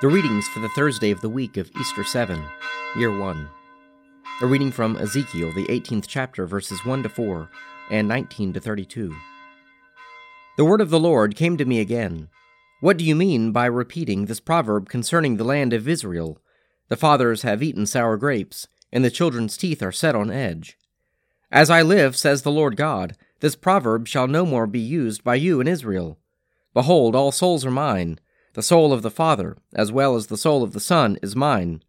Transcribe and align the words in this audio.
The 0.00 0.08
readings 0.08 0.48
for 0.48 0.60
the 0.60 0.68
Thursday 0.70 1.10
of 1.10 1.20
the 1.20 1.28
week 1.28 1.58
of 1.58 1.70
Easter 1.78 2.04
7, 2.04 2.42
Year 2.96 3.14
1. 3.14 3.48
A 4.40 4.46
reading 4.46 4.72
from 4.72 4.96
Ezekiel, 4.96 5.52
the 5.52 5.66
18th 5.66 6.06
chapter, 6.08 6.46
verses 6.46 6.86
1 6.86 7.02
to 7.02 7.10
4 7.10 7.50
and 7.90 8.08
19 8.08 8.54
to 8.54 8.60
32. 8.60 9.14
The 10.56 10.64
word 10.64 10.80
of 10.80 10.88
the 10.88 10.98
Lord 10.98 11.36
came 11.36 11.58
to 11.58 11.66
me 11.66 11.80
again. 11.80 12.30
What 12.80 12.96
do 12.96 13.04
you 13.04 13.14
mean 13.14 13.52
by 13.52 13.66
repeating 13.66 14.24
this 14.24 14.40
proverb 14.40 14.88
concerning 14.88 15.36
the 15.36 15.44
land 15.44 15.74
of 15.74 15.86
Israel? 15.86 16.40
The 16.88 16.96
fathers 16.96 17.42
have 17.42 17.62
eaten 17.62 17.84
sour 17.84 18.16
grapes, 18.16 18.68
and 18.90 19.04
the 19.04 19.10
children's 19.10 19.58
teeth 19.58 19.82
are 19.82 19.92
set 19.92 20.14
on 20.14 20.30
edge. 20.30 20.78
As 21.52 21.68
I 21.68 21.82
live, 21.82 22.16
says 22.16 22.40
the 22.40 22.50
Lord 22.50 22.74
God, 22.74 23.16
this 23.40 23.54
proverb 23.54 24.08
shall 24.08 24.26
no 24.26 24.46
more 24.46 24.66
be 24.66 24.80
used 24.80 25.22
by 25.22 25.34
you 25.34 25.60
in 25.60 25.68
Israel. 25.68 26.18
Behold, 26.72 27.14
all 27.14 27.32
souls 27.32 27.66
are 27.66 27.70
mine. 27.70 28.18
The 28.54 28.62
soul 28.62 28.92
of 28.92 29.02
the 29.02 29.10
Father, 29.10 29.56
as 29.74 29.92
well 29.92 30.16
as 30.16 30.26
the 30.26 30.36
soul 30.36 30.64
of 30.64 30.72
the 30.72 30.80
Son, 30.80 31.18
is 31.22 31.36
mine. 31.36 31.82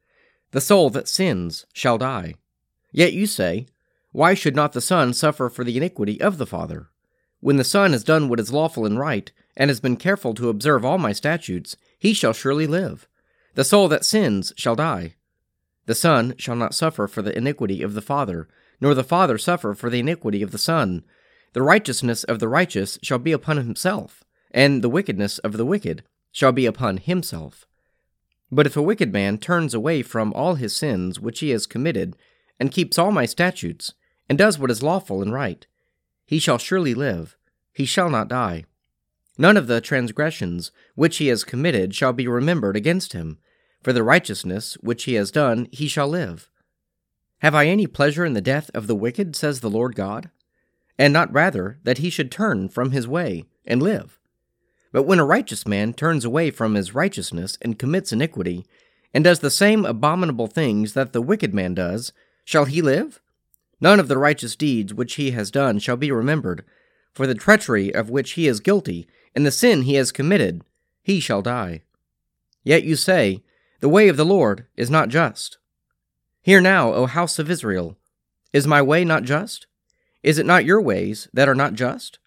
The 0.51 0.61
soul 0.61 0.91
that 0.91 1.07
sins 1.07 1.65
shall 1.73 1.97
die. 1.97 2.35
Yet 2.91 3.13
you 3.13 3.25
say, 3.25 3.65
Why 4.11 4.35
should 4.35 4.55
not 4.55 4.73
the 4.73 4.81
Son 4.81 5.13
suffer 5.13 5.49
for 5.49 5.63
the 5.63 5.75
iniquity 5.75 6.21
of 6.21 6.37
the 6.37 6.45
Father? 6.45 6.89
When 7.39 7.57
the 7.57 7.63
Son 7.63 7.93
has 7.93 8.03
done 8.03 8.29
what 8.29 8.39
is 8.39 8.53
lawful 8.53 8.85
and 8.85 8.99
right, 8.99 9.31
and 9.57 9.70
has 9.70 9.79
been 9.79 9.97
careful 9.97 10.35
to 10.35 10.49
observe 10.49 10.85
all 10.85 10.99
my 10.99 11.13
statutes, 11.13 11.75
he 11.97 12.13
shall 12.13 12.34
surely 12.34 12.67
live. 12.67 13.07
The 13.55 13.63
soul 13.63 13.87
that 13.87 14.05
sins 14.05 14.53
shall 14.55 14.75
die. 14.75 15.15
The 15.87 15.95
Son 15.95 16.35
shall 16.37 16.55
not 16.55 16.75
suffer 16.75 17.07
for 17.07 17.23
the 17.23 17.35
iniquity 17.35 17.81
of 17.81 17.95
the 17.95 18.01
Father, 18.01 18.48
nor 18.79 18.93
the 18.93 19.03
Father 19.03 19.39
suffer 19.39 19.73
for 19.73 19.89
the 19.89 19.99
iniquity 19.99 20.43
of 20.43 20.51
the 20.51 20.59
Son. 20.59 21.03
The 21.54 21.63
righteousness 21.63 22.23
of 22.23 22.39
the 22.39 22.48
righteous 22.48 22.99
shall 23.01 23.20
be 23.20 23.32
upon 23.32 23.57
himself 23.57 24.23
and 24.54 24.84
the 24.84 24.89
wickedness 24.89 25.39
of 25.39 25.54
the 25.54 25.65
wicked 25.65 26.04
shall 26.32 26.51
be 26.51 26.65
upon 26.65 26.98
himself. 26.98 27.65
But 28.51 28.65
if 28.65 28.76
a 28.76 28.82
wicked 28.82 29.13
man 29.13 29.37
turns 29.37 29.74
away 29.74 30.01
from 30.01 30.34
all 30.34 30.55
his 30.55 30.76
sins 30.76 31.20
which 31.20 31.40
he 31.40 31.49
has 31.51 31.65
committed, 31.65 32.15
and 32.60 32.71
keeps 32.71 32.99
all 32.99 33.12
my 33.12 33.26
statutes, 33.26 33.93
and 34.29 34.38
does 34.38 34.60
what 34.60 34.71
is 34.71 34.84
lawful 34.84 35.21
and 35.21 35.34
right, 35.34 35.65
he 36.26 36.40
shall 36.40 36.57
surely 36.57 36.93
live, 36.93 37.35
he 37.73 37.85
shall 37.85 38.10
not 38.10 38.27
die. 38.27 38.65
None 39.38 39.57
of 39.57 39.68
the 39.68 39.82
transgressions 39.82 40.71
which 40.96 41.18
he 41.18 41.27
has 41.27 41.43
committed 41.43 41.96
shall 41.96 42.13
be 42.13 42.27
remembered 42.27 42.76
against 42.76 43.13
him, 43.13 43.40
for 43.82 43.93
the 43.93 44.04
righteousness 44.04 44.76
which 44.82 45.05
he 45.05 45.16
has 45.16 45.32
done 45.32 45.68
he 45.71 45.88
shall 45.88 46.07
live. 46.07 46.49
Have 47.40 47.55
I 47.55 47.66
any 47.66 47.88
pleasure 47.88 48.23
in 48.23 48.34
the 48.34 48.41
death 48.41 48.70
of 48.73 48.85
the 48.85 48.95
wicked, 48.95 49.35
says 49.35 49.62
the 49.62 49.70
Lord 49.70 49.95
God? 49.95 50.29
And 50.99 51.12
not 51.12 51.34
rather 51.34 51.79
that 51.84 51.98
he 51.98 52.12
should 52.12 52.32
turn 52.32 52.70
from 52.70 52.91
his 52.91 53.07
way 53.07 53.45
and 53.66 53.82
live? 53.82 54.20
But 54.91 55.03
when 55.03 55.20
a 55.20 55.25
righteous 55.25 55.67
man 55.67 55.93
turns 55.93 56.25
away 56.25 56.51
from 56.51 56.75
his 56.75 56.93
righteousness 56.93 57.57
and 57.61 57.79
commits 57.79 58.11
iniquity, 58.11 58.65
and 59.13 59.23
does 59.23 59.39
the 59.39 59.49
same 59.49 59.85
abominable 59.85 60.48
things 60.48 60.93
that 60.93 61.13
the 61.13 61.21
wicked 61.21 61.53
man 61.53 61.73
does, 61.73 62.13
shall 62.43 62.65
he 62.65 62.81
live? 62.81 63.21
None 63.79 63.99
of 63.99 64.07
the 64.07 64.17
righteous 64.17 64.56
deeds 64.56 64.94
which 64.94 65.16
he 65.16 65.31
has 65.31 65.51
done 65.51 65.79
shall 65.79 65.97
be 65.97 66.11
remembered, 66.11 66.63
for 67.13 67.25
the 67.25 67.35
treachery 67.35 67.94
of 67.94 68.09
which 68.09 68.31
he 68.31 68.47
is 68.47 68.59
guilty, 68.59 69.07
and 69.35 69.45
the 69.45 69.51
sin 69.51 69.83
he 69.83 69.95
has 69.95 70.11
committed, 70.11 70.63
he 71.01 71.19
shall 71.19 71.41
die. 71.41 71.81
Yet 72.63 72.83
you 72.83 72.95
say, 72.95 73.44
The 73.79 73.89
way 73.89 74.07
of 74.07 74.17
the 74.17 74.25
Lord 74.25 74.66
is 74.78 74.89
not 74.89 75.09
just. 75.09 75.57
Hear 76.41 76.61
now, 76.61 76.94
O 76.94 77.05
house 77.05 77.39
of 77.39 77.50
Israel, 77.50 77.97
is 78.53 78.67
my 78.67 78.81
way 78.81 79.03
not 79.03 79.23
just? 79.23 79.67
Is 80.23 80.38
it 80.38 80.45
not 80.45 80.66
your 80.66 80.81
ways 80.81 81.28
that 81.33 81.50
are 81.50 81.55
not 81.55 81.73
just? 81.73 82.19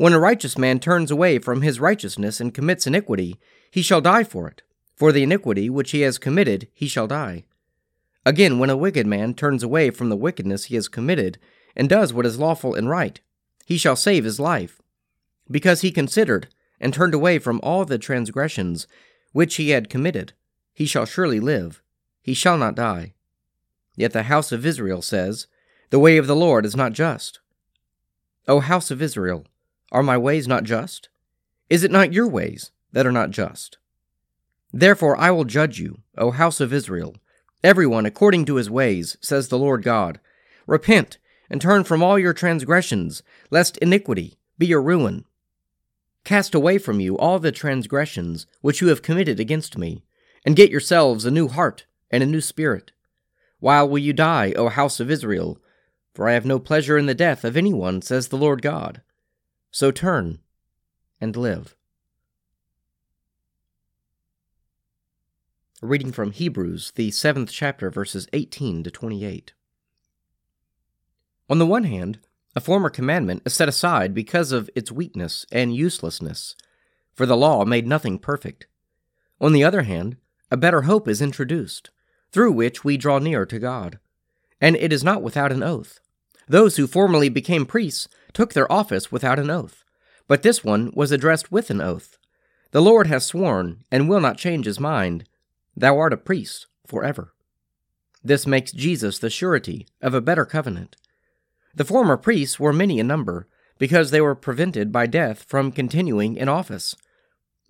When 0.00 0.14
a 0.14 0.18
righteous 0.18 0.56
man 0.56 0.80
turns 0.80 1.10
away 1.10 1.38
from 1.38 1.60
his 1.60 1.78
righteousness 1.78 2.40
and 2.40 2.54
commits 2.54 2.86
iniquity, 2.86 3.38
he 3.70 3.82
shall 3.82 4.00
die 4.00 4.24
for 4.24 4.48
it. 4.48 4.62
For 4.96 5.12
the 5.12 5.22
iniquity 5.22 5.68
which 5.68 5.90
he 5.90 6.00
has 6.00 6.16
committed, 6.16 6.68
he 6.72 6.88
shall 6.88 7.06
die. 7.06 7.44
Again, 8.24 8.58
when 8.58 8.70
a 8.70 8.78
wicked 8.78 9.06
man 9.06 9.34
turns 9.34 9.62
away 9.62 9.90
from 9.90 10.08
the 10.08 10.16
wickedness 10.16 10.64
he 10.64 10.74
has 10.76 10.88
committed, 10.88 11.38
and 11.76 11.86
does 11.86 12.14
what 12.14 12.24
is 12.24 12.38
lawful 12.38 12.74
and 12.74 12.88
right, 12.88 13.20
he 13.66 13.76
shall 13.76 13.94
save 13.94 14.24
his 14.24 14.40
life. 14.40 14.80
Because 15.50 15.82
he 15.82 15.92
considered, 15.92 16.48
and 16.80 16.94
turned 16.94 17.12
away 17.12 17.38
from 17.38 17.60
all 17.62 17.84
the 17.84 17.98
transgressions 17.98 18.86
which 19.32 19.56
he 19.56 19.68
had 19.68 19.90
committed, 19.90 20.32
he 20.72 20.86
shall 20.86 21.04
surely 21.04 21.40
live, 21.40 21.82
he 22.22 22.32
shall 22.32 22.56
not 22.56 22.74
die. 22.74 23.12
Yet 23.96 24.14
the 24.14 24.22
house 24.22 24.50
of 24.50 24.64
Israel 24.64 25.02
says, 25.02 25.46
The 25.90 25.98
way 25.98 26.16
of 26.16 26.26
the 26.26 26.34
Lord 26.34 26.64
is 26.64 26.74
not 26.74 26.94
just. 26.94 27.40
O 28.48 28.60
house 28.60 28.90
of 28.90 29.02
Israel, 29.02 29.44
are 29.92 30.02
my 30.02 30.16
ways 30.16 30.46
not 30.46 30.64
just? 30.64 31.08
Is 31.68 31.84
it 31.84 31.90
not 31.90 32.12
your 32.12 32.28
ways 32.28 32.70
that 32.92 33.06
are 33.06 33.12
not 33.12 33.30
just? 33.30 33.78
Therefore 34.72 35.16
I 35.16 35.30
will 35.30 35.44
judge 35.44 35.78
you, 35.78 36.00
O 36.16 36.30
house 36.30 36.60
of 36.60 36.72
Israel, 36.72 37.16
everyone 37.62 38.06
according 38.06 38.44
to 38.46 38.56
his 38.56 38.70
ways, 38.70 39.16
says 39.20 39.48
the 39.48 39.58
Lord 39.58 39.82
God. 39.82 40.20
Repent 40.66 41.18
and 41.50 41.60
turn 41.60 41.84
from 41.84 42.02
all 42.02 42.18
your 42.18 42.32
transgressions, 42.32 43.22
lest 43.50 43.76
iniquity 43.78 44.38
be 44.58 44.66
your 44.66 44.82
ruin. 44.82 45.24
Cast 46.24 46.54
away 46.54 46.78
from 46.78 47.00
you 47.00 47.18
all 47.18 47.38
the 47.38 47.50
transgressions 47.50 48.46
which 48.60 48.80
you 48.80 48.88
have 48.88 49.02
committed 49.02 49.40
against 49.40 49.76
me, 49.76 50.04
and 50.44 50.56
get 50.56 50.70
yourselves 50.70 51.24
a 51.24 51.30
new 51.30 51.48
heart 51.48 51.86
and 52.10 52.22
a 52.22 52.26
new 52.26 52.40
spirit. 52.40 52.92
While 53.58 53.88
will 53.88 53.98
you 53.98 54.12
die, 54.12 54.52
O 54.56 54.68
house 54.68 55.00
of 55.00 55.10
Israel? 55.10 55.58
For 56.14 56.28
I 56.28 56.32
have 56.32 56.46
no 56.46 56.58
pleasure 56.58 56.98
in 56.98 57.06
the 57.06 57.14
death 57.14 57.44
of 57.44 57.56
any 57.56 57.72
one, 57.72 58.02
says 58.02 58.28
the 58.28 58.36
Lord 58.36 58.62
God. 58.62 59.02
So 59.70 59.92
turn 59.92 60.40
and 61.20 61.36
live. 61.36 61.76
A 65.80 65.86
reading 65.86 66.10
from 66.10 66.32
Hebrews, 66.32 66.92
the 66.96 67.12
seventh 67.12 67.52
chapter, 67.52 67.88
verses 67.90 68.28
18 68.32 68.82
to 68.82 68.90
28. 68.90 69.52
On 71.48 71.58
the 71.58 71.66
one 71.66 71.84
hand, 71.84 72.18
a 72.56 72.60
former 72.60 72.90
commandment 72.90 73.42
is 73.46 73.54
set 73.54 73.68
aside 73.68 74.12
because 74.12 74.50
of 74.50 74.68
its 74.74 74.90
weakness 74.90 75.46
and 75.52 75.74
uselessness, 75.74 76.56
for 77.14 77.24
the 77.24 77.36
law 77.36 77.64
made 77.64 77.86
nothing 77.86 78.18
perfect. 78.18 78.66
On 79.40 79.52
the 79.52 79.64
other 79.64 79.82
hand, 79.82 80.16
a 80.50 80.56
better 80.56 80.82
hope 80.82 81.06
is 81.06 81.22
introduced, 81.22 81.90
through 82.32 82.52
which 82.52 82.84
we 82.84 82.96
draw 82.96 83.20
near 83.20 83.46
to 83.46 83.58
God. 83.60 84.00
And 84.60 84.74
it 84.74 84.92
is 84.92 85.04
not 85.04 85.22
without 85.22 85.52
an 85.52 85.62
oath. 85.62 86.00
Those 86.50 86.78
who 86.78 86.88
formerly 86.88 87.28
became 87.28 87.64
priests 87.64 88.08
took 88.32 88.54
their 88.54 88.70
office 88.72 89.12
without 89.12 89.38
an 89.38 89.50
oath, 89.50 89.84
but 90.26 90.42
this 90.42 90.64
one 90.64 90.90
was 90.96 91.12
addressed 91.12 91.52
with 91.52 91.70
an 91.70 91.80
oath. 91.80 92.18
The 92.72 92.82
Lord 92.82 93.06
has 93.06 93.24
sworn, 93.24 93.84
and 93.88 94.08
will 94.08 94.18
not 94.18 94.36
change 94.36 94.66
his 94.66 94.80
mind. 94.80 95.28
Thou 95.76 95.96
art 95.96 96.12
a 96.12 96.16
priest 96.16 96.66
forever. 96.84 97.34
This 98.24 98.48
makes 98.48 98.72
Jesus 98.72 99.20
the 99.20 99.30
surety 99.30 99.86
of 100.02 100.12
a 100.12 100.20
better 100.20 100.44
covenant. 100.44 100.96
The 101.72 101.84
former 101.84 102.16
priests 102.16 102.58
were 102.58 102.72
many 102.72 102.98
in 102.98 103.06
number, 103.06 103.46
because 103.78 104.10
they 104.10 104.20
were 104.20 104.34
prevented 104.34 104.90
by 104.90 105.06
death 105.06 105.44
from 105.44 105.70
continuing 105.70 106.36
in 106.36 106.48
office. 106.48 106.96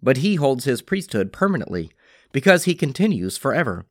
But 0.03 0.19
he 0.19 0.37
holds 0.37 0.65
his 0.65 0.81
priesthood 0.81 1.35
permanently, 1.35 1.91
because 2.33 2.65
he 2.65 2.75
continues 2.75 3.37
forever. 3.37 3.85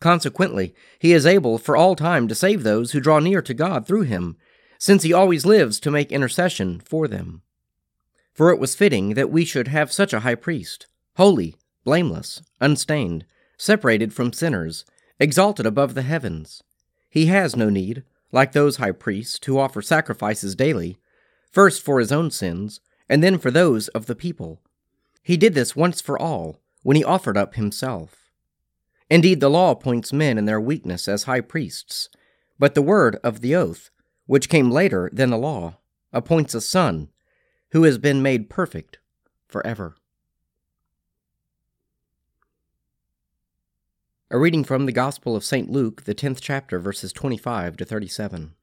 Consequently, 0.00 0.74
he 0.98 1.12
is 1.12 1.26
able 1.26 1.58
for 1.58 1.76
all 1.76 1.94
time 1.94 2.26
to 2.26 2.34
save 2.34 2.62
those 2.62 2.92
who 2.92 3.00
draw 3.00 3.18
near 3.18 3.42
to 3.42 3.54
God 3.54 3.86
through 3.86 4.02
him, 4.02 4.36
since 4.78 5.02
he 5.02 5.12
always 5.12 5.44
lives 5.44 5.78
to 5.80 5.90
make 5.90 6.10
intercession 6.10 6.80
for 6.80 7.06
them. 7.06 7.42
For 8.32 8.50
it 8.50 8.58
was 8.58 8.74
fitting 8.74 9.14
that 9.14 9.30
we 9.30 9.44
should 9.44 9.68
have 9.68 9.92
such 9.92 10.14
a 10.14 10.20
high 10.20 10.36
priest, 10.36 10.86
holy, 11.16 11.54
blameless, 11.84 12.40
unstained, 12.60 13.26
separated 13.58 14.14
from 14.14 14.32
sinners, 14.32 14.86
exalted 15.18 15.66
above 15.66 15.94
the 15.94 16.02
heavens. 16.02 16.62
He 17.10 17.26
has 17.26 17.54
no 17.54 17.68
need, 17.68 18.04
like 18.32 18.52
those 18.52 18.76
high 18.76 18.92
priests 18.92 19.44
who 19.44 19.58
offer 19.58 19.82
sacrifices 19.82 20.54
daily, 20.54 20.96
first 21.50 21.84
for 21.84 21.98
his 21.98 22.10
own 22.10 22.30
sins, 22.30 22.80
and 23.06 23.22
then 23.22 23.36
for 23.36 23.50
those 23.50 23.88
of 23.88 24.06
the 24.06 24.14
people. 24.14 24.62
He 25.22 25.36
did 25.36 25.52
this 25.52 25.76
once 25.76 26.00
for 26.00 26.18
all, 26.18 26.60
when 26.82 26.96
he 26.96 27.04
offered 27.04 27.36
up 27.36 27.56
himself. 27.56 28.19
Indeed, 29.10 29.40
the 29.40 29.50
law 29.50 29.72
appoints 29.72 30.12
men 30.12 30.38
in 30.38 30.46
their 30.46 30.60
weakness 30.60 31.08
as 31.08 31.24
high 31.24 31.40
priests, 31.40 32.08
but 32.58 32.74
the 32.74 32.82
word 32.82 33.16
of 33.24 33.40
the 33.40 33.54
oath 33.54 33.90
which 34.30 34.48
came 34.48 34.70
later 34.70 35.10
than 35.12 35.30
the 35.30 35.36
law, 35.36 35.74
appoints 36.12 36.54
a 36.54 36.60
Son, 36.60 37.08
who 37.72 37.82
has 37.82 37.98
been 37.98 38.22
made 38.22 38.48
perfect 38.48 38.98
forever. 39.48 39.96
A 44.30 44.38
reading 44.38 44.62
from 44.62 44.86
the 44.86 44.92
Gospel 44.92 45.34
of 45.34 45.44
St. 45.44 45.68
Luke, 45.68 46.04
the 46.04 46.14
tenth 46.14 46.40
chapter, 46.40 46.78
verses 46.78 47.12
25 47.12 47.76
to 47.78 47.84
37. 47.84 48.54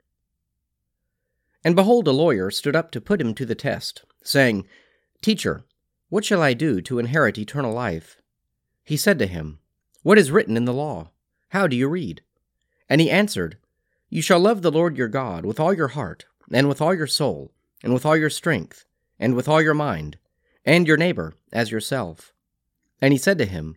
And 1.65 1.75
behold, 1.75 2.07
a 2.07 2.11
lawyer 2.11 2.49
stood 2.49 2.73
up 2.73 2.89
to 2.91 3.01
put 3.01 3.19
him 3.19 3.33
to 3.33 3.45
the 3.45 3.53
test, 3.53 4.05
saying, 4.23 4.65
Teacher, 5.21 5.65
what 6.07 6.23
shall 6.23 6.41
I 6.41 6.53
do 6.53 6.79
to 6.79 6.97
inherit 6.97 7.37
eternal 7.37 7.73
life? 7.73 8.21
He 8.85 8.95
said 8.95 9.19
to 9.19 9.27
him, 9.27 9.59
What 10.03 10.17
is 10.17 10.31
written 10.31 10.57
in 10.57 10.65
the 10.65 10.73
law? 10.73 11.11
How 11.49 11.67
do 11.67 11.75
you 11.75 11.87
read? 11.87 12.21
And 12.89 13.01
he 13.01 13.09
answered, 13.09 13.57
you 14.09 14.21
shall 14.21 14.39
love 14.39 14.61
the 14.61 14.71
Lord 14.71 14.97
your 14.97 15.09
God 15.09 15.45
with 15.45 15.59
all 15.59 15.73
your 15.73 15.89
heart, 15.89 16.25
and 16.51 16.69
with 16.69 16.81
all 16.81 16.93
your 16.93 17.07
soul, 17.07 17.51
and 17.83 17.93
with 17.93 18.05
all 18.05 18.15
your 18.15 18.29
strength, 18.29 18.85
and 19.19 19.35
with 19.35 19.49
all 19.49 19.61
your 19.61 19.73
mind, 19.73 20.17
and 20.65 20.87
your 20.87 20.97
neighbor 20.97 21.33
as 21.51 21.71
yourself. 21.71 22.31
And 23.01 23.11
he 23.11 23.17
said 23.17 23.37
to 23.39 23.45
him, 23.45 23.75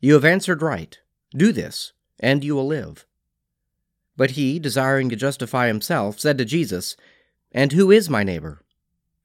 You 0.00 0.14
have 0.14 0.24
answered 0.24 0.62
right. 0.62 0.98
Do 1.32 1.52
this, 1.52 1.92
and 2.18 2.42
you 2.42 2.54
will 2.54 2.66
live. 2.66 3.06
But 4.16 4.32
he, 4.32 4.58
desiring 4.58 5.10
to 5.10 5.16
justify 5.16 5.66
himself, 5.66 6.18
said 6.18 6.38
to 6.38 6.46
Jesus, 6.46 6.96
And 7.52 7.72
who 7.72 7.90
is 7.90 8.08
my 8.08 8.22
neighbor? 8.22 8.62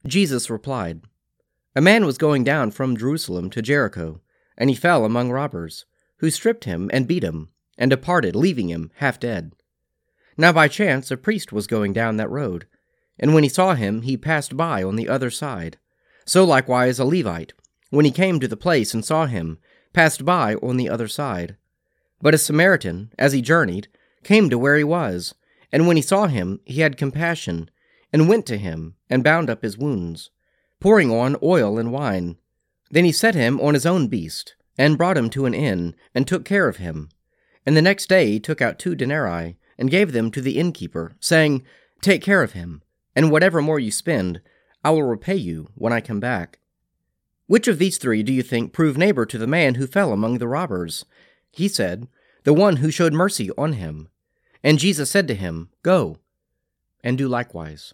Jesus 0.05 0.49
replied, 0.49 1.01
A 1.77 1.81
man 1.81 2.05
was 2.05 2.17
going 2.17 2.43
down 2.43 2.71
from 2.71 2.97
Jerusalem 2.97 3.49
to 3.51 3.61
Jericho, 3.61 4.19
and 4.57 4.69
he 4.69 4.75
fell 4.75 5.05
among 5.05 5.31
robbers, 5.31 5.85
who 6.21 6.29
stripped 6.29 6.65
him 6.65 6.89
and 6.93 7.07
beat 7.07 7.23
him, 7.23 7.49
and 7.77 7.89
departed, 7.89 8.35
leaving 8.35 8.69
him 8.69 8.91
half 8.97 9.19
dead. 9.19 9.51
Now 10.37 10.53
by 10.53 10.67
chance 10.67 11.09
a 11.09 11.17
priest 11.17 11.51
was 11.51 11.65
going 11.67 11.93
down 11.93 12.17
that 12.17 12.29
road, 12.29 12.67
and 13.19 13.33
when 13.33 13.43
he 13.43 13.49
saw 13.49 13.73
him, 13.73 14.03
he 14.03 14.15
passed 14.17 14.55
by 14.55 14.83
on 14.83 14.95
the 14.95 15.09
other 15.09 15.31
side. 15.31 15.77
So 16.25 16.45
likewise 16.45 16.99
a 16.99 17.05
Levite, 17.05 17.53
when 17.89 18.05
he 18.05 18.11
came 18.11 18.39
to 18.39 18.47
the 18.47 18.55
place 18.55 18.93
and 18.93 19.03
saw 19.03 19.25
him, 19.25 19.57
passed 19.93 20.23
by 20.23 20.55
on 20.55 20.77
the 20.77 20.89
other 20.89 21.07
side. 21.07 21.57
But 22.21 22.35
a 22.35 22.37
Samaritan, 22.37 23.11
as 23.17 23.33
he 23.33 23.41
journeyed, 23.41 23.87
came 24.23 24.47
to 24.51 24.59
where 24.59 24.77
he 24.77 24.83
was, 24.83 25.33
and 25.71 25.87
when 25.87 25.97
he 25.97 26.03
saw 26.03 26.27
him, 26.27 26.59
he 26.65 26.81
had 26.81 26.97
compassion, 26.97 27.71
and 28.13 28.29
went 28.29 28.45
to 28.45 28.57
him, 28.57 28.93
and 29.09 29.23
bound 29.23 29.49
up 29.49 29.63
his 29.63 29.77
wounds, 29.77 30.29
pouring 30.79 31.09
on 31.09 31.35
oil 31.41 31.79
and 31.79 31.91
wine. 31.91 32.37
Then 32.91 33.05
he 33.05 33.11
set 33.11 33.33
him 33.33 33.59
on 33.59 33.73
his 33.73 33.87
own 33.87 34.07
beast, 34.07 34.55
and 34.81 34.97
brought 34.97 35.15
him 35.15 35.29
to 35.29 35.45
an 35.45 35.53
inn, 35.53 35.93
and 36.15 36.27
took 36.27 36.43
care 36.43 36.67
of 36.67 36.77
him. 36.77 37.07
And 37.67 37.77
the 37.77 37.83
next 37.83 38.09
day 38.09 38.31
he 38.31 38.39
took 38.39 38.63
out 38.63 38.79
two 38.79 38.95
denarii, 38.95 39.55
and 39.77 39.91
gave 39.91 40.11
them 40.11 40.31
to 40.31 40.41
the 40.41 40.57
innkeeper, 40.57 41.13
saying, 41.19 41.63
Take 42.01 42.23
care 42.23 42.41
of 42.41 42.53
him, 42.53 42.81
and 43.15 43.29
whatever 43.29 43.61
more 43.61 43.79
you 43.79 43.91
spend, 43.91 44.41
I 44.83 44.89
will 44.89 45.03
repay 45.03 45.35
you 45.35 45.69
when 45.75 45.93
I 45.93 46.01
come 46.01 46.19
back. 46.19 46.57
Which 47.45 47.67
of 47.67 47.77
these 47.77 47.99
three 47.99 48.23
do 48.23 48.33
you 48.33 48.41
think 48.41 48.73
proved 48.73 48.97
neighbor 48.97 49.23
to 49.27 49.37
the 49.37 49.45
man 49.45 49.75
who 49.75 49.85
fell 49.85 50.11
among 50.11 50.39
the 50.39 50.47
robbers? 50.47 51.05
He 51.51 51.67
said, 51.67 52.07
The 52.43 52.53
one 52.53 52.77
who 52.77 52.89
showed 52.89 53.13
mercy 53.13 53.51
on 53.59 53.73
him. 53.73 54.07
And 54.63 54.79
Jesus 54.79 55.11
said 55.11 55.27
to 55.27 55.35
him, 55.35 55.69
Go, 55.83 56.17
and 57.03 57.19
do 57.19 57.27
likewise. 57.27 57.93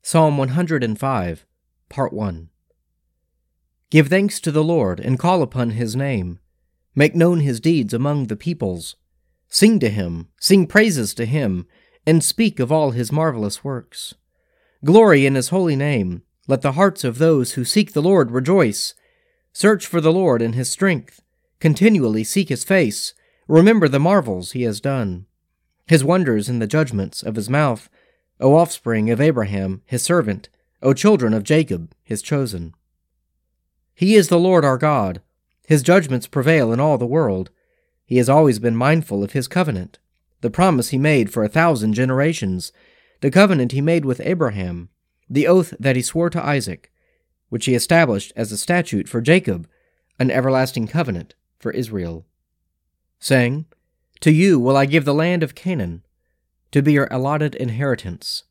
Psalm 0.00 0.38
105, 0.38 1.44
Part 1.88 2.12
1 2.12 2.48
Give 3.90 4.08
thanks 4.08 4.40
to 4.40 4.50
the 4.50 4.64
Lord, 4.64 4.98
and 4.98 5.18
call 5.18 5.42
upon 5.42 5.70
his 5.70 5.94
name. 5.94 6.40
Make 6.94 7.14
known 7.14 7.40
his 7.40 7.60
deeds 7.60 7.94
among 7.94 8.26
the 8.26 8.36
peoples. 8.36 8.96
Sing 9.48 9.78
to 9.80 9.88
him, 9.88 10.28
sing 10.40 10.66
praises 10.66 11.14
to 11.14 11.26
him, 11.26 11.66
and 12.06 12.22
speak 12.22 12.58
of 12.58 12.72
all 12.72 12.90
his 12.90 13.12
marvelous 13.12 13.62
works. 13.62 14.14
Glory 14.84 15.26
in 15.26 15.34
his 15.34 15.50
holy 15.50 15.76
name. 15.76 16.22
Let 16.46 16.62
the 16.62 16.72
hearts 16.72 17.04
of 17.04 17.18
those 17.18 17.52
who 17.52 17.64
seek 17.64 17.92
the 17.92 18.02
Lord 18.02 18.30
rejoice. 18.30 18.94
Search 19.52 19.86
for 19.86 20.00
the 20.00 20.12
Lord 20.12 20.42
in 20.42 20.52
his 20.52 20.70
strength. 20.70 21.22
Continually 21.60 22.24
seek 22.24 22.48
his 22.48 22.64
face. 22.64 23.14
Remember 23.48 23.88
the 23.88 24.00
marvels 24.00 24.52
he 24.52 24.62
has 24.62 24.80
done. 24.80 25.26
His 25.86 26.04
wonders 26.04 26.48
in 26.48 26.58
the 26.58 26.66
judgments 26.66 27.22
of 27.22 27.36
his 27.36 27.48
mouth. 27.48 27.88
O 28.40 28.54
offspring 28.56 29.10
of 29.10 29.20
Abraham, 29.20 29.82
his 29.86 30.02
servant. 30.02 30.48
O 30.84 30.92
children 30.92 31.32
of 31.32 31.44
Jacob, 31.44 31.94
his 32.04 32.20
chosen. 32.20 32.74
He 33.94 34.16
is 34.16 34.28
the 34.28 34.38
Lord 34.38 34.66
our 34.66 34.76
God. 34.76 35.22
His 35.66 35.82
judgments 35.82 36.26
prevail 36.26 36.74
in 36.74 36.78
all 36.78 36.98
the 36.98 37.06
world. 37.06 37.50
He 38.04 38.18
has 38.18 38.28
always 38.28 38.58
been 38.58 38.76
mindful 38.76 39.24
of 39.24 39.32
his 39.32 39.48
covenant, 39.48 39.98
the 40.42 40.50
promise 40.50 40.90
he 40.90 40.98
made 40.98 41.32
for 41.32 41.42
a 41.42 41.48
thousand 41.48 41.94
generations, 41.94 42.70
the 43.22 43.30
covenant 43.30 43.72
he 43.72 43.80
made 43.80 44.04
with 44.04 44.20
Abraham, 44.22 44.90
the 45.28 45.46
oath 45.46 45.72
that 45.80 45.96
he 45.96 46.02
swore 46.02 46.28
to 46.28 46.44
Isaac, 46.44 46.92
which 47.48 47.64
he 47.64 47.74
established 47.74 48.34
as 48.36 48.52
a 48.52 48.58
statute 48.58 49.08
for 49.08 49.22
Jacob, 49.22 49.66
an 50.18 50.30
everlasting 50.30 50.86
covenant 50.86 51.34
for 51.58 51.72
Israel, 51.72 52.26
saying, 53.18 53.64
To 54.20 54.30
you 54.30 54.60
will 54.60 54.76
I 54.76 54.84
give 54.84 55.06
the 55.06 55.14
land 55.14 55.42
of 55.42 55.54
Canaan, 55.54 56.04
to 56.72 56.82
be 56.82 56.92
your 56.92 57.08
allotted 57.10 57.54
inheritance. 57.54 58.42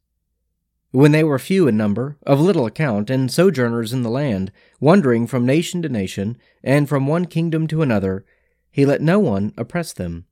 When 0.94 1.12
they 1.12 1.24
were 1.24 1.40
few 1.40 1.68
in 1.68 1.76
number, 1.76 2.18
of 2.22 2.40
little 2.40 2.68
account, 2.68 3.10
and 3.10 3.32
sojourners 3.32 3.94
in 3.94 4.04
the 4.04 4.12
land, 4.12 4.52
wandering 4.80 5.26
from 5.26 5.44
nation 5.44 5.82
to 5.82 5.90
nation, 5.90 6.38
and 6.64 6.88
from 6.88 7.08
one 7.08 7.26
kingdom 7.26 7.66
to 7.70 7.82
another, 7.82 8.24
he 8.70 8.86
let 8.86 9.02
no 9.02 9.18
one 9.18 9.56
oppress 9.58 9.92
them, 9.92 10.26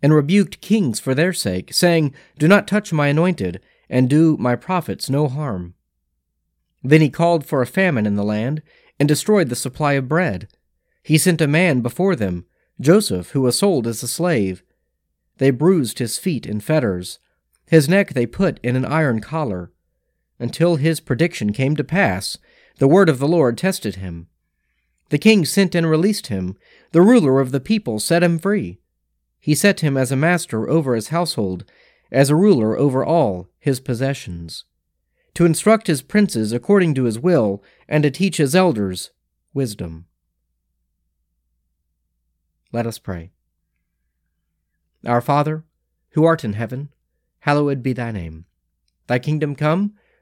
and 0.00 0.14
rebuked 0.14 0.60
kings 0.60 1.00
for 1.00 1.16
their 1.16 1.32
sake, 1.32 1.74
saying, 1.74 2.14
Do 2.38 2.46
not 2.46 2.68
touch 2.68 2.92
my 2.92 3.08
anointed, 3.08 3.60
and 3.90 4.08
do 4.08 4.36
my 4.36 4.54
prophets 4.54 5.10
no 5.10 5.26
harm. 5.26 5.74
Then 6.84 7.00
he 7.00 7.10
called 7.10 7.44
for 7.44 7.60
a 7.60 7.66
famine 7.66 8.06
in 8.06 8.14
the 8.14 8.22
land, 8.22 8.62
and 9.00 9.08
destroyed 9.08 9.48
the 9.48 9.56
supply 9.56 9.94
of 9.94 10.06
bread. 10.06 10.46
He 11.02 11.18
sent 11.18 11.40
a 11.40 11.48
man 11.48 11.80
before 11.80 12.14
them, 12.14 12.46
Joseph, 12.80 13.30
who 13.30 13.40
was 13.40 13.58
sold 13.58 13.88
as 13.88 14.00
a 14.04 14.06
slave. 14.06 14.62
They 15.38 15.50
bruised 15.50 15.98
his 15.98 16.18
feet 16.18 16.46
in 16.46 16.60
fetters. 16.60 17.18
His 17.66 17.88
neck 17.88 18.12
they 18.12 18.26
put 18.26 18.60
in 18.62 18.76
an 18.76 18.84
iron 18.84 19.20
collar. 19.20 19.72
Until 20.38 20.76
his 20.76 21.00
prediction 21.00 21.52
came 21.52 21.76
to 21.76 21.84
pass, 21.84 22.38
the 22.78 22.88
word 22.88 23.08
of 23.08 23.18
the 23.18 23.28
Lord 23.28 23.56
tested 23.56 23.96
him. 23.96 24.28
The 25.10 25.18
king 25.18 25.44
sent 25.44 25.74
and 25.74 25.88
released 25.88 26.26
him. 26.26 26.56
The 26.92 27.02
ruler 27.02 27.40
of 27.40 27.52
the 27.52 27.60
people 27.60 28.00
set 28.00 28.22
him 28.22 28.38
free. 28.38 28.80
He 29.38 29.54
set 29.54 29.80
him 29.80 29.96
as 29.96 30.10
a 30.10 30.16
master 30.16 30.68
over 30.68 30.94
his 30.94 31.08
household, 31.08 31.64
as 32.10 32.30
a 32.30 32.36
ruler 32.36 32.76
over 32.78 33.04
all 33.04 33.48
his 33.58 33.78
possessions, 33.78 34.64
to 35.34 35.44
instruct 35.44 35.86
his 35.86 36.02
princes 36.02 36.52
according 36.52 36.94
to 36.94 37.04
his 37.04 37.18
will, 37.18 37.62
and 37.88 38.02
to 38.02 38.10
teach 38.10 38.38
his 38.38 38.54
elders 38.54 39.10
wisdom. 39.52 40.06
Let 42.72 42.86
us 42.86 42.98
pray. 42.98 43.30
Our 45.06 45.20
Father, 45.20 45.64
who 46.10 46.24
art 46.24 46.44
in 46.44 46.54
heaven, 46.54 46.88
hallowed 47.40 47.82
be 47.82 47.92
thy 47.92 48.10
name. 48.10 48.46
Thy 49.06 49.18
kingdom 49.18 49.54
come, 49.54 49.94